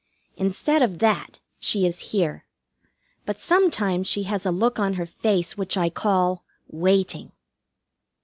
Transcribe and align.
Instead 0.35 0.81
of 0.81 0.97
that, 0.97 1.37
she 1.59 1.85
is 1.85 1.99
here; 2.09 2.43
but 3.23 3.39
sometimes 3.39 4.07
she 4.07 4.23
has 4.23 4.47
a 4.47 4.51
look 4.51 4.79
on 4.79 4.95
her 4.95 5.05
face 5.05 5.55
which 5.59 5.77
I 5.77 5.91
call 5.91 6.43
"Waiting." 6.67 7.33